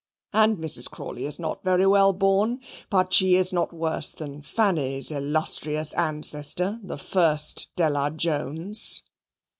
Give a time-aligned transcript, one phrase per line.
[0.33, 0.89] And Mrs.
[0.89, 2.59] Crawley is not very well born,
[2.89, 9.03] but she is not worse than Fanny's illustrious ancestor, the first de la Jones."